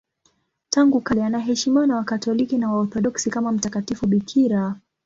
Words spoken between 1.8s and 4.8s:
na Wakatoliki na Waorthodoksi kama mtakatifu bikira.